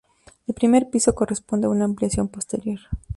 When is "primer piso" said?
0.55-1.13